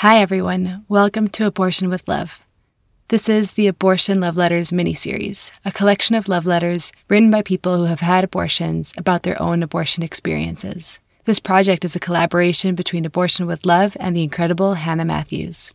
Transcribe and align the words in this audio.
Hi, 0.00 0.22
everyone. 0.22 0.86
Welcome 0.88 1.28
to 1.28 1.44
Abortion 1.44 1.90
with 1.90 2.08
Love. 2.08 2.46
This 3.08 3.28
is 3.28 3.52
the 3.52 3.66
Abortion 3.66 4.18
Love 4.18 4.34
Letters 4.34 4.70
miniseries, 4.70 5.52
a 5.62 5.70
collection 5.70 6.16
of 6.16 6.26
love 6.26 6.46
letters 6.46 6.90
written 7.10 7.30
by 7.30 7.42
people 7.42 7.76
who 7.76 7.84
have 7.84 8.00
had 8.00 8.24
abortions 8.24 8.94
about 8.96 9.24
their 9.24 9.36
own 9.42 9.62
abortion 9.62 10.02
experiences. 10.02 11.00
This 11.26 11.38
project 11.38 11.84
is 11.84 11.94
a 11.94 12.00
collaboration 12.00 12.74
between 12.74 13.04
Abortion 13.04 13.44
with 13.46 13.66
Love 13.66 13.94
and 14.00 14.16
the 14.16 14.22
incredible 14.22 14.72
Hannah 14.72 15.04
Matthews. 15.04 15.74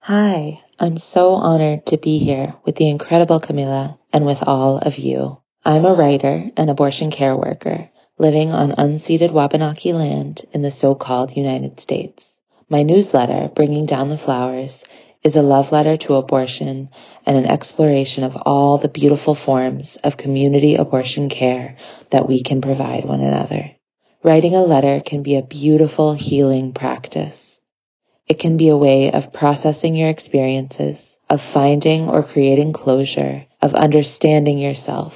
Hi, 0.00 0.60
I'm 0.80 0.98
so 1.14 1.34
honored 1.34 1.86
to 1.86 1.98
be 1.98 2.18
here 2.18 2.52
with 2.64 2.74
the 2.74 2.90
incredible 2.90 3.38
Camilla 3.38 3.96
and 4.12 4.26
with 4.26 4.38
all 4.42 4.78
of 4.78 4.98
you. 4.98 5.38
I'm 5.64 5.84
a 5.84 5.94
writer 5.94 6.50
and 6.56 6.68
abortion 6.68 7.12
care 7.12 7.36
worker 7.36 7.90
living 8.18 8.50
on 8.50 8.72
unceded 8.72 9.32
Wabanaki 9.32 9.92
land 9.92 10.44
in 10.52 10.62
the 10.62 10.72
so-called 10.80 11.36
United 11.36 11.78
States. 11.80 12.24
My 12.68 12.82
newsletter, 12.82 13.48
Bringing 13.54 13.86
Down 13.86 14.10
the 14.10 14.18
Flowers, 14.18 14.72
is 15.22 15.36
a 15.36 15.40
love 15.40 15.70
letter 15.70 15.96
to 15.98 16.14
abortion 16.14 16.88
and 17.24 17.36
an 17.36 17.46
exploration 17.46 18.24
of 18.24 18.34
all 18.44 18.78
the 18.78 18.88
beautiful 18.88 19.36
forms 19.36 19.86
of 20.02 20.16
community 20.16 20.74
abortion 20.74 21.28
care 21.28 21.78
that 22.10 22.28
we 22.28 22.42
can 22.42 22.60
provide 22.60 23.04
one 23.04 23.20
another. 23.20 23.70
Writing 24.24 24.56
a 24.56 24.64
letter 24.64 25.00
can 25.06 25.22
be 25.22 25.36
a 25.36 25.46
beautiful 25.46 26.14
healing 26.14 26.72
practice. 26.74 27.36
It 28.26 28.40
can 28.40 28.56
be 28.56 28.68
a 28.68 28.76
way 28.76 29.12
of 29.12 29.32
processing 29.32 29.94
your 29.94 30.10
experiences, 30.10 30.96
of 31.30 31.38
finding 31.54 32.08
or 32.08 32.24
creating 32.24 32.72
closure, 32.72 33.46
of 33.62 33.74
understanding 33.74 34.58
yourself 34.58 35.12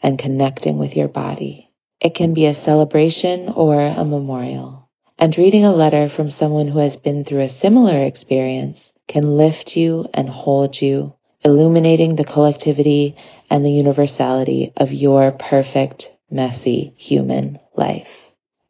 and 0.00 0.16
connecting 0.16 0.78
with 0.78 0.92
your 0.92 1.08
body. 1.08 1.72
It 2.00 2.14
can 2.14 2.34
be 2.34 2.46
a 2.46 2.64
celebration 2.64 3.48
or 3.48 3.84
a 3.84 4.04
memorial 4.04 4.83
and 5.24 5.38
reading 5.38 5.64
a 5.64 5.74
letter 5.74 6.10
from 6.14 6.30
someone 6.32 6.68
who 6.68 6.80
has 6.80 6.96
been 6.96 7.24
through 7.24 7.40
a 7.40 7.58
similar 7.62 8.04
experience 8.04 8.76
can 9.08 9.38
lift 9.38 9.74
you 9.74 10.04
and 10.12 10.28
hold 10.28 10.76
you, 10.82 11.14
illuminating 11.42 12.14
the 12.14 12.26
collectivity 12.26 13.16
and 13.48 13.64
the 13.64 13.70
universality 13.70 14.70
of 14.76 14.92
your 14.92 15.32
perfect, 15.32 16.04
messy 16.30 16.92
human 16.98 17.58
life. 17.74 18.06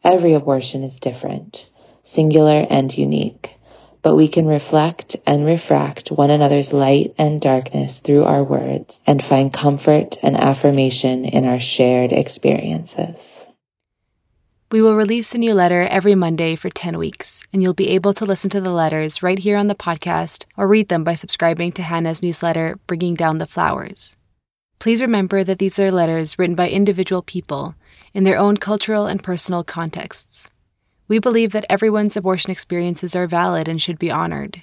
Every 0.04 0.32
abortion 0.32 0.84
is 0.84 0.96
different, 1.00 1.56
singular 2.14 2.60
and 2.60 2.96
unique, 2.96 3.48
but 4.04 4.14
we 4.14 4.28
can 4.28 4.46
reflect 4.46 5.16
and 5.26 5.44
refract 5.44 6.10
one 6.12 6.30
another's 6.30 6.72
light 6.72 7.16
and 7.18 7.40
darkness 7.40 7.98
through 8.06 8.22
our 8.22 8.44
words 8.44 8.94
and 9.08 9.24
find 9.28 9.52
comfort 9.52 10.14
and 10.22 10.36
affirmation 10.36 11.24
in 11.24 11.46
our 11.46 11.58
shared 11.60 12.12
experiences. 12.12 13.16
We 14.74 14.82
will 14.82 14.96
release 14.96 15.32
a 15.32 15.38
new 15.38 15.54
letter 15.54 15.82
every 15.82 16.16
Monday 16.16 16.56
for 16.56 16.68
10 16.68 16.98
weeks, 16.98 17.46
and 17.52 17.62
you'll 17.62 17.74
be 17.74 17.90
able 17.90 18.12
to 18.12 18.24
listen 18.24 18.50
to 18.50 18.60
the 18.60 18.72
letters 18.72 19.22
right 19.22 19.38
here 19.38 19.56
on 19.56 19.68
the 19.68 19.76
podcast 19.76 20.46
or 20.56 20.66
read 20.66 20.88
them 20.88 21.04
by 21.04 21.14
subscribing 21.14 21.70
to 21.74 21.82
Hannah's 21.84 22.24
newsletter, 22.24 22.80
Bringing 22.88 23.14
Down 23.14 23.38
the 23.38 23.46
Flowers. 23.46 24.16
Please 24.80 25.00
remember 25.00 25.44
that 25.44 25.60
these 25.60 25.78
are 25.78 25.92
letters 25.92 26.40
written 26.40 26.56
by 26.56 26.68
individual 26.68 27.22
people 27.22 27.76
in 28.14 28.24
their 28.24 28.36
own 28.36 28.56
cultural 28.56 29.06
and 29.06 29.22
personal 29.22 29.62
contexts. 29.62 30.50
We 31.06 31.20
believe 31.20 31.52
that 31.52 31.66
everyone's 31.70 32.16
abortion 32.16 32.50
experiences 32.50 33.14
are 33.14 33.28
valid 33.28 33.68
and 33.68 33.80
should 33.80 34.00
be 34.00 34.10
honored. 34.10 34.60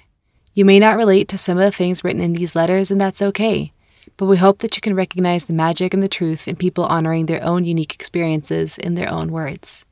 You 0.52 0.66
may 0.66 0.78
not 0.78 0.98
relate 0.98 1.26
to 1.28 1.38
some 1.38 1.56
of 1.56 1.64
the 1.64 1.72
things 1.72 2.04
written 2.04 2.20
in 2.20 2.34
these 2.34 2.54
letters, 2.54 2.90
and 2.90 3.00
that's 3.00 3.22
okay, 3.22 3.72
but 4.18 4.26
we 4.26 4.36
hope 4.36 4.58
that 4.58 4.76
you 4.76 4.82
can 4.82 4.94
recognize 4.94 5.46
the 5.46 5.54
magic 5.54 5.94
and 5.94 6.02
the 6.02 6.06
truth 6.06 6.46
in 6.46 6.56
people 6.56 6.84
honoring 6.84 7.24
their 7.24 7.42
own 7.42 7.64
unique 7.64 7.94
experiences 7.94 8.76
in 8.76 8.94
their 8.94 9.10
own 9.10 9.32
words. 9.32 9.86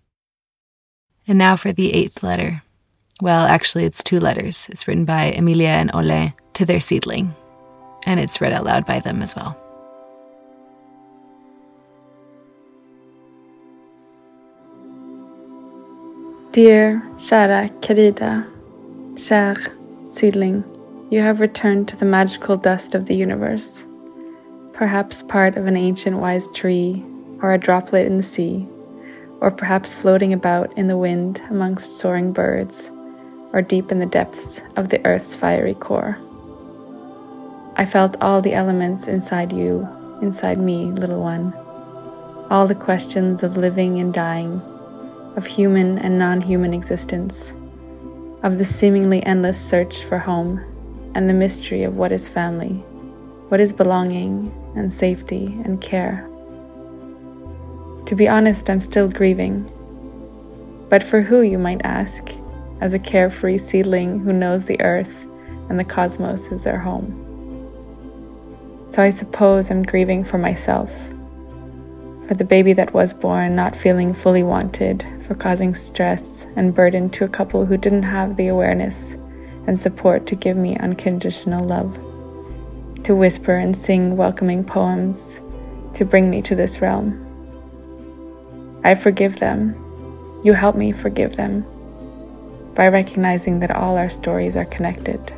And 1.30 1.38
now 1.38 1.54
for 1.54 1.72
the 1.72 1.94
eighth 1.94 2.24
letter. 2.24 2.64
Well, 3.22 3.46
actually, 3.46 3.84
it's 3.84 4.02
two 4.02 4.18
letters. 4.18 4.68
It's 4.68 4.88
written 4.88 5.04
by 5.04 5.26
Emilia 5.26 5.68
and 5.68 5.88
Ole 5.94 6.32
to 6.54 6.66
their 6.66 6.80
seedling, 6.80 7.36
and 8.04 8.18
it's 8.18 8.40
read 8.40 8.52
out 8.52 8.64
loud 8.64 8.84
by 8.84 8.98
them 8.98 9.22
as 9.22 9.36
well. 9.36 9.56
Dear 16.50 17.00
Shara 17.14 17.70
Karida, 17.80 18.44
Shar 19.16 19.54
seedling, 20.08 20.64
you 21.12 21.20
have 21.20 21.40
returned 21.40 21.86
to 21.90 21.96
the 21.96 22.06
magical 22.06 22.56
dust 22.56 22.96
of 22.96 23.06
the 23.06 23.14
universe, 23.14 23.86
perhaps 24.72 25.22
part 25.22 25.56
of 25.56 25.66
an 25.66 25.76
ancient 25.76 26.18
wise 26.18 26.48
tree 26.48 27.04
or 27.40 27.52
a 27.52 27.58
droplet 27.58 28.06
in 28.06 28.16
the 28.16 28.24
sea 28.24 28.66
or 29.40 29.50
perhaps 29.50 29.94
floating 29.94 30.32
about 30.32 30.72
in 30.76 30.86
the 30.86 30.96
wind 30.96 31.40
amongst 31.48 31.98
soaring 31.98 32.32
birds, 32.32 32.90
or 33.52 33.62
deep 33.62 33.90
in 33.90 33.98
the 33.98 34.06
depths 34.06 34.60
of 34.76 34.90
the 34.90 35.04
earth's 35.06 35.34
fiery 35.34 35.74
core. 35.74 36.18
I 37.76 37.86
felt 37.86 38.20
all 38.20 38.42
the 38.42 38.52
elements 38.52 39.08
inside 39.08 39.52
you, 39.52 39.88
inside 40.20 40.58
me, 40.58 40.86
little 40.86 41.20
one, 41.20 41.54
all 42.50 42.66
the 42.66 42.74
questions 42.74 43.42
of 43.42 43.56
living 43.56 43.98
and 43.98 44.12
dying, 44.12 44.60
of 45.36 45.46
human 45.46 45.98
and 45.98 46.18
non 46.18 46.42
human 46.42 46.74
existence, 46.74 47.54
of 48.42 48.58
the 48.58 48.64
seemingly 48.64 49.24
endless 49.24 49.58
search 49.58 50.04
for 50.04 50.18
home, 50.18 50.60
and 51.14 51.28
the 51.28 51.34
mystery 51.34 51.82
of 51.82 51.96
what 51.96 52.12
is 52.12 52.28
family, 52.28 52.84
what 53.48 53.60
is 53.60 53.72
belonging 53.72 54.52
and 54.76 54.92
safety 54.92 55.58
and 55.64 55.80
care. 55.80 56.29
To 58.10 58.16
be 58.16 58.28
honest, 58.28 58.68
I'm 58.68 58.80
still 58.80 59.08
grieving. 59.08 59.70
But 60.88 61.00
for 61.00 61.22
who, 61.22 61.42
you 61.42 61.60
might 61.60 61.80
ask, 61.84 62.28
as 62.80 62.92
a 62.92 62.98
carefree 62.98 63.56
seedling 63.56 64.18
who 64.18 64.32
knows 64.32 64.64
the 64.64 64.80
earth 64.80 65.28
and 65.68 65.78
the 65.78 65.84
cosmos 65.84 66.48
is 66.48 66.64
their 66.64 66.80
home. 66.80 67.14
So 68.88 69.00
I 69.00 69.10
suppose 69.10 69.70
I'm 69.70 69.84
grieving 69.84 70.24
for 70.24 70.38
myself, 70.38 70.90
for 72.26 72.34
the 72.34 72.42
baby 72.42 72.72
that 72.72 72.92
was 72.92 73.14
born 73.14 73.54
not 73.54 73.76
feeling 73.76 74.12
fully 74.12 74.42
wanted, 74.42 75.06
for 75.24 75.36
causing 75.36 75.72
stress 75.72 76.48
and 76.56 76.74
burden 76.74 77.10
to 77.10 77.22
a 77.22 77.28
couple 77.28 77.64
who 77.64 77.76
didn't 77.76 78.02
have 78.02 78.34
the 78.34 78.48
awareness 78.48 79.12
and 79.68 79.78
support 79.78 80.26
to 80.26 80.34
give 80.34 80.56
me 80.56 80.76
unconditional 80.78 81.64
love, 81.64 81.94
to 83.04 83.14
whisper 83.14 83.54
and 83.54 83.76
sing 83.76 84.16
welcoming 84.16 84.64
poems, 84.64 85.40
to 85.94 86.04
bring 86.04 86.28
me 86.28 86.42
to 86.42 86.56
this 86.56 86.80
realm. 86.80 87.29
I 88.82 88.94
forgive 88.94 89.38
them. 89.38 89.74
You 90.42 90.54
help 90.54 90.74
me 90.74 90.92
forgive 90.92 91.36
them 91.36 91.66
by 92.74 92.88
recognizing 92.88 93.60
that 93.60 93.70
all 93.70 93.98
our 93.98 94.08
stories 94.08 94.56
are 94.56 94.64
connected. 94.64 95.32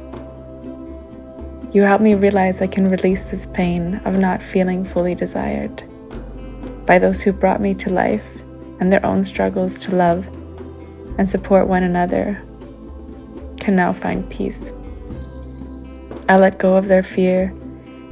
You 1.72 1.82
help 1.82 2.00
me 2.00 2.14
realize 2.14 2.60
I 2.60 2.66
can 2.66 2.90
release 2.90 3.30
this 3.30 3.46
pain 3.46 4.00
of 4.04 4.18
not 4.18 4.42
feeling 4.42 4.84
fully 4.84 5.14
desired 5.14 5.82
by 6.86 6.98
those 6.98 7.22
who 7.22 7.32
brought 7.32 7.60
me 7.60 7.74
to 7.74 7.92
life 7.92 8.42
and 8.78 8.92
their 8.92 9.04
own 9.04 9.24
struggles 9.24 9.78
to 9.78 9.94
love 9.94 10.28
and 11.18 11.28
support 11.28 11.66
one 11.66 11.82
another 11.82 12.42
can 13.58 13.74
now 13.74 13.92
find 13.92 14.28
peace. 14.28 14.72
I 16.28 16.36
let 16.36 16.58
go 16.58 16.76
of 16.76 16.88
their 16.88 17.02
fear, 17.02 17.54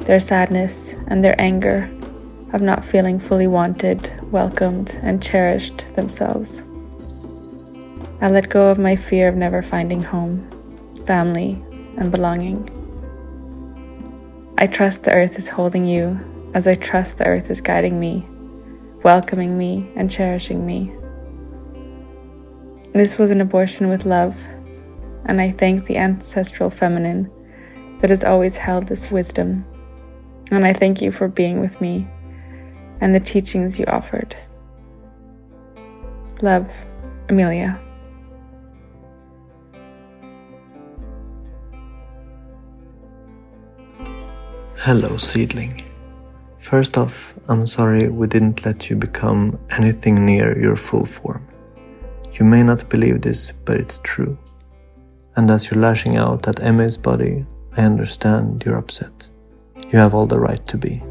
their 0.00 0.20
sadness, 0.20 0.97
and 1.06 1.24
their 1.24 1.41
anger 1.41 1.91
of 2.52 2.60
not 2.60 2.84
feeling 2.84 3.18
fully 3.18 3.46
wanted, 3.46 4.12
welcomed, 4.32 4.98
and 5.02 5.22
cherished 5.22 5.94
themselves. 5.94 6.64
I 8.20 8.28
let 8.28 8.50
go 8.50 8.68
of 8.68 8.78
my 8.78 8.96
fear 8.96 9.28
of 9.28 9.36
never 9.36 9.62
finding 9.62 10.02
home, 10.02 10.48
family, 11.06 11.62
and 11.96 12.10
belonging. 12.10 12.68
I 14.58 14.66
trust 14.66 15.04
the 15.04 15.12
earth 15.12 15.38
is 15.38 15.48
holding 15.48 15.86
you 15.86 16.20
as 16.52 16.66
I 16.66 16.74
trust 16.74 17.18
the 17.18 17.26
earth 17.26 17.50
is 17.50 17.60
guiding 17.60 17.98
me, 17.98 18.26
welcoming 19.02 19.56
me, 19.56 19.90
and 19.96 20.10
cherishing 20.10 20.66
me. 20.66 20.92
This 22.92 23.16
was 23.16 23.30
an 23.30 23.41
abortion 23.41 23.88
with 23.88 24.04
love, 24.04 24.36
and 25.24 25.41
I 25.41 25.53
thank 25.53 25.86
the 25.86 25.96
ancestral 25.96 26.68
feminine 26.68 27.30
that 28.00 28.10
has 28.10 28.24
always 28.24 28.56
held 28.56 28.88
this 28.88 29.12
wisdom. 29.12 29.64
And 30.50 30.66
I 30.66 30.72
thank 30.72 31.00
you 31.00 31.12
for 31.12 31.28
being 31.28 31.60
with 31.60 31.80
me 31.80 32.08
and 33.00 33.14
the 33.14 33.20
teachings 33.20 33.78
you 33.78 33.86
offered. 33.86 34.36
Love, 36.42 36.70
Amelia. 37.28 37.78
Hello, 44.76 45.18
seedling. 45.18 45.84
First 46.58 46.97
off, 46.97 47.34
I'm 47.48 47.66
sorry 47.66 48.08
we 48.08 48.26
didn't 48.26 48.64
let 48.64 48.88
you 48.88 48.97
become 48.97 49.58
anything 49.78 50.24
near 50.24 50.58
your 50.58 50.76
full 50.76 51.04
form. 51.04 51.46
You 52.32 52.46
may 52.46 52.62
not 52.62 52.88
believe 52.88 53.20
this, 53.20 53.53
but 53.64 53.76
it's 53.76 54.00
true. 54.03 54.38
And 55.36 55.50
as 55.50 55.70
you're 55.70 55.80
lashing 55.80 56.16
out 56.16 56.48
at 56.48 56.62
Emma's 56.62 56.96
body, 56.96 57.44
I 57.76 57.82
understand 57.82 58.62
you're 58.64 58.78
upset. 58.78 59.28
You 59.91 59.98
have 59.98 60.14
all 60.14 60.26
the 60.26 60.41
right 60.41 60.66
to 60.68 60.78
be. 60.78 61.03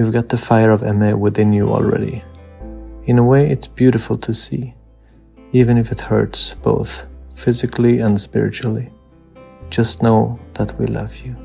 You've 0.00 0.14
got 0.14 0.30
the 0.30 0.38
fire 0.38 0.70
of 0.70 0.82
Emma 0.82 1.14
within 1.14 1.52
you 1.52 1.68
already. 1.68 2.24
In 3.04 3.18
a 3.18 3.22
way, 3.22 3.50
it's 3.50 3.66
beautiful 3.66 4.16
to 4.16 4.32
see, 4.32 4.72
even 5.52 5.76
if 5.76 5.92
it 5.92 6.00
hurts 6.00 6.54
both 6.54 7.06
physically 7.34 7.98
and 7.98 8.18
spiritually. 8.18 8.90
Just 9.68 10.02
know 10.02 10.40
that 10.54 10.72
we 10.78 10.86
love 10.86 11.18
you. 11.18 11.36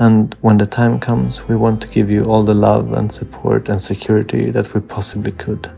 And 0.00 0.34
when 0.40 0.56
the 0.56 0.66
time 0.66 0.98
comes, 0.98 1.46
we 1.46 1.54
want 1.54 1.80
to 1.82 1.88
give 1.88 2.10
you 2.10 2.24
all 2.24 2.42
the 2.42 2.54
love 2.54 2.92
and 2.92 3.12
support 3.12 3.68
and 3.68 3.80
security 3.80 4.50
that 4.50 4.74
we 4.74 4.80
possibly 4.80 5.30
could. 5.30 5.70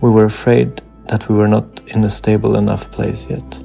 We 0.00 0.08
were 0.08 0.26
afraid 0.26 0.80
that 1.06 1.28
we 1.28 1.34
were 1.34 1.48
not 1.48 1.80
in 1.96 2.04
a 2.04 2.10
stable 2.10 2.54
enough 2.54 2.92
place 2.92 3.28
yet, 3.28 3.60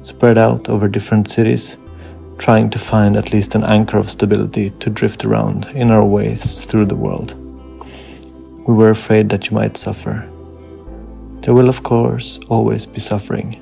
spread 0.00 0.38
out 0.38 0.70
over 0.70 0.88
different 0.88 1.28
cities, 1.28 1.76
trying 2.38 2.68
to 2.70 2.78
find 2.78 3.16
at 3.16 3.32
least 3.32 3.54
an 3.54 3.64
anchor 3.64 3.98
of 3.98 4.10
stability 4.10 4.70
to 4.70 4.90
drift 4.90 5.24
around 5.24 5.66
in 5.74 5.90
our 5.90 6.04
ways 6.04 6.64
through 6.64 6.86
the 6.86 6.96
world. 6.96 7.34
We 8.66 8.74
were 8.74 8.90
afraid 8.90 9.28
that 9.28 9.48
you 9.48 9.54
might 9.54 9.76
suffer. 9.76 10.28
There 11.40 11.54
will, 11.54 11.68
of 11.68 11.82
course, 11.82 12.40
always 12.48 12.86
be 12.86 12.98
suffering. 12.98 13.60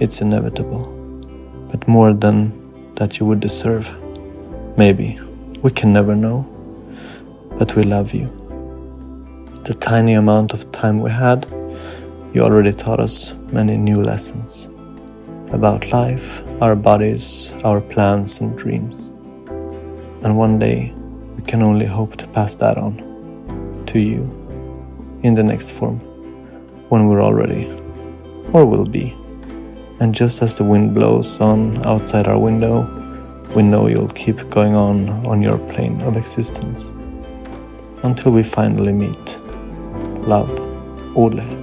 It's 0.00 0.20
inevitable. 0.20 0.84
But 1.70 1.86
more 1.86 2.12
than 2.12 2.94
that 2.94 3.18
you 3.18 3.26
would 3.26 3.40
deserve. 3.40 3.94
Maybe. 4.76 5.20
We 5.62 5.70
can 5.70 5.92
never 5.92 6.16
know. 6.16 6.46
But 7.58 7.76
we 7.76 7.82
love 7.82 8.14
you. 8.14 8.28
The 9.64 9.74
tiny 9.74 10.14
amount 10.14 10.54
of 10.54 10.70
time 10.72 11.00
we 11.00 11.10
had, 11.10 11.44
you 12.32 12.42
already 12.42 12.72
taught 12.72 13.00
us 13.00 13.34
many 13.52 13.76
new 13.76 14.00
lessons 14.00 14.69
about 15.52 15.90
life, 15.92 16.42
our 16.62 16.76
bodies, 16.76 17.54
our 17.64 17.80
plans 17.80 18.40
and 18.40 18.56
dreams. 18.56 19.04
And 20.22 20.36
one 20.36 20.58
day, 20.58 20.92
we 21.36 21.42
can 21.42 21.62
only 21.62 21.86
hope 21.86 22.16
to 22.16 22.26
pass 22.28 22.54
that 22.56 22.78
on 22.78 23.84
to 23.86 23.98
you 23.98 24.22
in 25.22 25.34
the 25.34 25.42
next 25.42 25.72
form 25.72 25.98
when 26.88 27.06
we're 27.06 27.20
all 27.20 27.34
ready, 27.34 27.66
or 28.52 28.64
will 28.66 28.84
be. 28.86 29.16
And 30.00 30.14
just 30.14 30.42
as 30.42 30.54
the 30.54 30.64
wind 30.64 30.94
blows 30.94 31.40
on 31.40 31.84
outside 31.84 32.26
our 32.26 32.38
window, 32.38 32.86
we 33.54 33.62
know 33.62 33.88
you'll 33.88 34.08
keep 34.08 34.48
going 34.50 34.74
on 34.74 35.08
on 35.26 35.42
your 35.42 35.58
plane 35.72 36.00
of 36.02 36.16
existence 36.16 36.92
until 38.02 38.32
we 38.32 38.42
finally 38.42 38.92
meet. 38.92 39.38
Love, 40.26 40.50
Ole. 41.16 41.59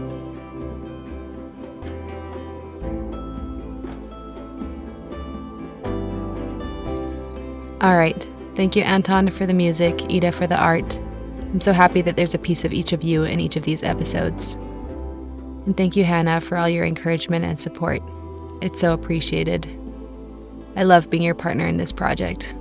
All 7.82 7.96
right. 7.96 8.28
Thank 8.56 8.76
you, 8.76 8.82
Anton, 8.82 9.30
for 9.30 9.46
the 9.46 9.54
music, 9.54 10.02
Ida, 10.12 10.32
for 10.32 10.48
the 10.48 10.58
art. 10.58 10.98
I'm 11.52 11.62
so 11.62 11.74
happy 11.74 12.02
that 12.02 12.16
there's 12.16 12.34
a 12.34 12.40
piece 12.40 12.66
of 12.66 12.74
each 12.74 12.92
of 12.92 13.04
you 13.04 13.24
in 13.24 13.40
each 13.40 13.56
of 13.56 13.64
these 13.64 13.84
episodes. 13.84 14.56
And 15.66 15.78
thank 15.78 15.96
you, 15.96 16.04
Hannah, 16.04 16.42
for 16.42 16.58
all 16.58 16.68
your 16.68 16.86
encouragement 16.86 17.46
and 17.46 17.60
support. 17.60 18.02
It's 18.62 18.80
so 18.80 18.94
appreciated. 18.94 19.68
I 20.76 20.84
love 20.84 21.10
being 21.10 21.24
your 21.24 21.36
partner 21.36 21.68
in 21.68 21.78
this 21.78 21.92
project. 21.92 22.56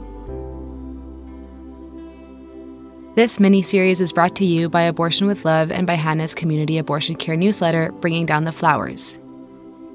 This 3.15 3.41
mini 3.41 3.63
series 3.63 4.03
is 4.03 4.13
brought 4.13 4.37
to 4.37 4.45
you 4.45 4.69
by 4.69 4.83
Abortion 4.83 5.27
with 5.27 5.47
Love 5.47 5.73
and 5.73 5.87
by 5.87 5.95
Hannah's 5.95 6.35
community 6.35 6.77
abortion 6.77 7.17
care 7.17 7.37
newsletter, 7.37 7.91
Bringing 7.93 8.27
Down 8.27 8.45
the 8.45 8.53
Flowers. 8.53 9.19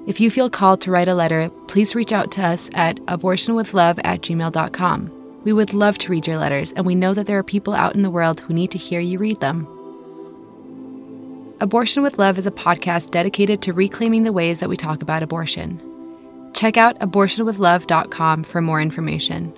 If 0.07 0.19
you 0.19 0.31
feel 0.31 0.49
called 0.49 0.81
to 0.81 0.91
write 0.91 1.07
a 1.07 1.13
letter, 1.13 1.49
please 1.67 1.93
reach 1.95 2.11
out 2.11 2.31
to 2.31 2.45
us 2.45 2.69
at 2.73 2.97
abortionwithlove 3.05 3.99
at 4.03 4.21
gmail.com. 4.21 5.11
We 5.43 5.53
would 5.53 5.73
love 5.73 5.97
to 5.99 6.11
read 6.11 6.27
your 6.27 6.37
letters, 6.37 6.71
and 6.73 6.85
we 6.85 6.95
know 6.95 7.13
that 7.13 7.27
there 7.27 7.37
are 7.37 7.43
people 7.43 7.73
out 7.73 7.95
in 7.95 8.01
the 8.01 8.09
world 8.09 8.41
who 8.41 8.53
need 8.53 8.71
to 8.71 8.77
hear 8.79 8.99
you 8.99 9.19
read 9.19 9.39
them. 9.39 9.67
Abortion 11.59 12.01
with 12.01 12.17
Love 12.17 12.39
is 12.39 12.47
a 12.47 12.51
podcast 12.51 13.11
dedicated 13.11 13.61
to 13.61 13.73
reclaiming 13.73 14.23
the 14.23 14.33
ways 14.33 14.59
that 14.59 14.69
we 14.69 14.75
talk 14.75 15.03
about 15.03 15.21
abortion. 15.21 15.79
Check 16.53 16.77
out 16.77 16.99
abortionwithlove.com 16.99 18.43
for 18.43 18.61
more 18.61 18.81
information. 18.81 19.53